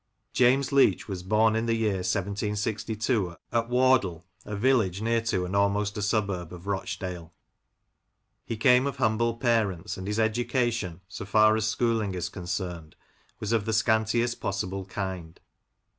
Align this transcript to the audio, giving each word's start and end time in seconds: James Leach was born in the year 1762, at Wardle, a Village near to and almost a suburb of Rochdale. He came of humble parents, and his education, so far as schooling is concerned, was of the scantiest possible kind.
James 0.33 0.71
Leach 0.71 1.07
was 1.07 1.21
born 1.21 1.55
in 1.55 1.67
the 1.67 1.75
year 1.75 1.97
1762, 2.01 3.37
at 3.51 3.69
Wardle, 3.69 4.25
a 4.45 4.55
Village 4.55 4.99
near 4.99 5.21
to 5.21 5.45
and 5.45 5.55
almost 5.55 5.95
a 5.95 6.01
suburb 6.01 6.51
of 6.51 6.65
Rochdale. 6.65 7.31
He 8.43 8.57
came 8.57 8.87
of 8.87 8.95
humble 8.97 9.35
parents, 9.35 9.97
and 9.97 10.07
his 10.07 10.19
education, 10.19 11.01
so 11.07 11.23
far 11.23 11.55
as 11.55 11.67
schooling 11.67 12.15
is 12.15 12.29
concerned, 12.29 12.95
was 13.39 13.51
of 13.51 13.65
the 13.65 13.73
scantiest 13.73 14.41
possible 14.41 14.85
kind. 14.85 15.39